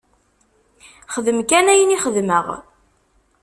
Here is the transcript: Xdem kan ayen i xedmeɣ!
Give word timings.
Xdem 1.13 1.39
kan 1.49 1.71
ayen 1.73 1.95
i 1.95 1.99
xedmeɣ! 2.03 2.47